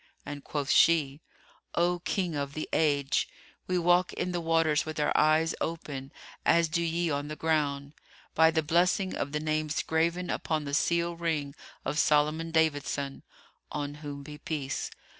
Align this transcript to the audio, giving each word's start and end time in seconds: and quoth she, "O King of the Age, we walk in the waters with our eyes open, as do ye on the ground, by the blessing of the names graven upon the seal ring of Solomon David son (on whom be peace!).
and 0.25 0.43
quoth 0.43 0.71
she, 0.71 1.21
"O 1.75 1.99
King 1.99 2.35
of 2.35 2.55
the 2.55 2.67
Age, 2.73 3.29
we 3.67 3.77
walk 3.77 4.11
in 4.13 4.31
the 4.31 4.41
waters 4.41 4.83
with 4.83 4.99
our 4.99 5.15
eyes 5.15 5.53
open, 5.61 6.11
as 6.43 6.67
do 6.67 6.81
ye 6.81 7.11
on 7.11 7.27
the 7.27 7.35
ground, 7.35 7.93
by 8.33 8.49
the 8.49 8.63
blessing 8.63 9.15
of 9.15 9.31
the 9.31 9.39
names 9.39 9.83
graven 9.83 10.31
upon 10.31 10.65
the 10.65 10.73
seal 10.73 11.15
ring 11.15 11.53
of 11.85 11.99
Solomon 11.99 12.49
David 12.49 12.87
son 12.87 13.21
(on 13.71 13.93
whom 14.01 14.23
be 14.23 14.39
peace!). 14.39 14.89